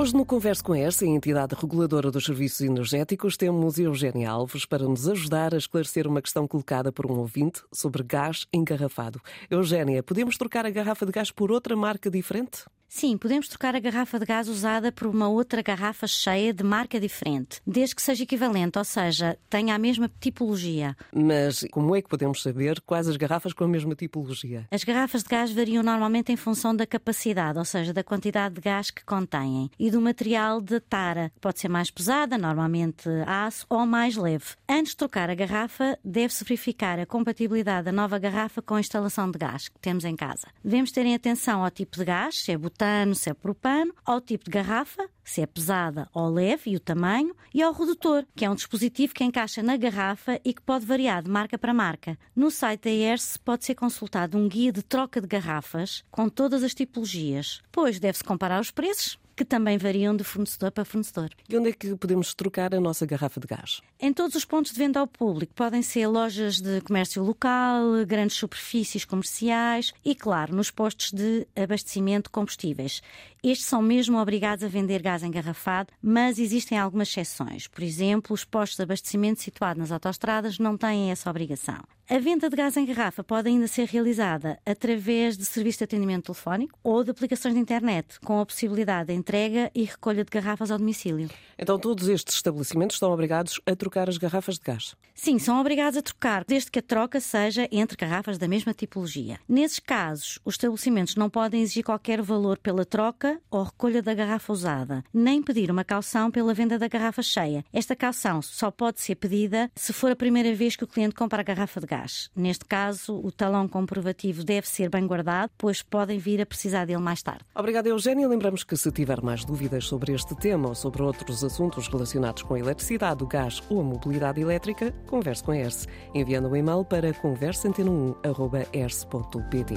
[0.00, 4.64] Hoje, no Converso com a ERSA, a entidade reguladora dos serviços energéticos, temos Eugénia Alves
[4.64, 9.20] para nos ajudar a esclarecer uma questão colocada por um ouvinte sobre gás engarrafado.
[9.50, 12.64] Eugénia, podemos trocar a garrafa de gás por outra marca diferente?
[12.92, 16.98] Sim, podemos trocar a garrafa de gás usada por uma outra garrafa cheia de marca
[16.98, 20.96] diferente, desde que seja equivalente, ou seja, tenha a mesma tipologia.
[21.14, 24.66] Mas como é que podemos saber quais as garrafas com a mesma tipologia?
[24.72, 28.60] As garrafas de gás variam normalmente em função da capacidade, ou seja, da quantidade de
[28.60, 31.30] gás que contêm, e do material de tara.
[31.40, 34.46] Pode ser mais pesada, normalmente aço, ou mais leve.
[34.68, 39.30] Antes de trocar a garrafa, deve-se verificar a compatibilidade da nova garrafa com a instalação
[39.30, 40.48] de gás que temos em casa.
[40.64, 44.20] Devemos ter em atenção ao tipo de gás, se é butano, se é propano, ao
[44.20, 48.44] tipo de garrafa, se é pesada ou leve e o tamanho, e ao redutor, que
[48.44, 52.18] é um dispositivo que encaixa na garrafa e que pode variar de marca para marca.
[52.34, 56.64] No site da ERS pode ser consultado um guia de troca de garrafas com todas
[56.64, 57.60] as tipologias.
[57.70, 61.30] Pois deve-se comparar os preços que também variam de fornecedor para fornecedor.
[61.48, 63.80] E onde é que podemos trocar a nossa garrafa de gás?
[63.98, 65.54] Em todos os pontos de venda ao público.
[65.54, 72.24] Podem ser lojas de comércio local, grandes superfícies comerciais e, claro, nos postos de abastecimento
[72.24, 73.00] de combustíveis.
[73.42, 77.66] Estes são mesmo obrigados a vender gás engarrafado, mas existem algumas exceções.
[77.66, 81.82] Por exemplo, os postos de abastecimento situados nas autoestradas não têm essa obrigação.
[82.12, 86.24] A venda de gás em garrafa pode ainda ser realizada através de serviço de atendimento
[86.24, 90.72] telefónico ou de aplicações de internet, com a possibilidade de entrega e recolha de garrafas
[90.72, 91.30] ao domicílio.
[91.56, 94.96] Então, todos estes estabelecimentos estão obrigados a trocar as garrafas de gás?
[95.14, 99.38] Sim, são obrigados a trocar, desde que a troca seja entre garrafas da mesma tipologia.
[99.48, 104.52] Nesses casos, os estabelecimentos não podem exigir qualquer valor pela troca ou recolha da garrafa
[104.52, 107.64] usada, nem pedir uma calção pela venda da garrafa cheia.
[107.72, 111.38] Esta calção só pode ser pedida se for a primeira vez que o cliente compra
[111.38, 111.99] a garrafa de gás.
[112.34, 117.00] Neste caso, o talão comprovativo deve ser bem guardado, pois podem vir a precisar dele
[117.00, 117.44] mais tarde.
[117.54, 118.28] Obrigada, Eugénia.
[118.28, 122.54] Lembramos que se tiver mais dúvidas sobre este tema ou sobre outros assuntos relacionados com
[122.54, 126.84] a eletricidade, o gás ou a mobilidade elétrica, converse com a ERSE, enviando um e-mail
[126.84, 129.74] para conversaantena1.ers.pt.